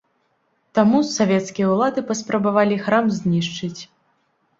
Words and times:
Таму 0.77 1.01
савецкія 1.17 1.67
ўлады 1.73 2.03
паспрабавалі 2.07 2.79
храм 2.87 3.13
знішчыць. 3.19 3.81